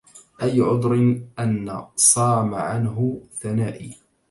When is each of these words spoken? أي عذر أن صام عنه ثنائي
أي 0.43 0.61
عذر 0.61 1.21
أن 1.39 1.85
صام 1.95 2.55
عنه 2.55 3.21
ثنائي 3.31 3.97